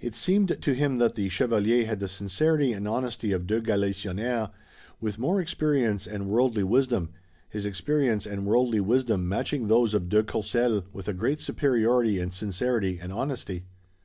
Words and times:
It 0.00 0.16
seemed 0.16 0.60
to 0.60 0.74
him 0.74 0.98
that 0.98 1.14
the 1.14 1.28
chevalier 1.28 1.86
had 1.86 2.00
the 2.00 2.08
sincerity 2.08 2.72
and 2.72 2.88
honesty 2.88 3.30
of 3.30 3.46
de 3.46 3.60
Galisonnière, 3.60 4.50
with 5.00 5.16
more 5.16 5.40
experience 5.40 6.08
and 6.08 6.26
worldly 6.28 6.64
wisdom, 6.64 7.10
his 7.48 7.64
experience 7.64 8.26
and 8.26 8.46
worldly 8.46 8.80
wisdom 8.80 9.28
matching 9.28 9.68
those 9.68 9.94
of 9.94 10.08
de 10.08 10.24
Courcelles 10.24 10.82
with 10.92 11.06
a 11.06 11.12
great 11.14 11.38
superiority 11.38 12.18
in 12.18 12.32
sincerity 12.32 12.98
and 13.00 13.12
honesty. 13.12 13.62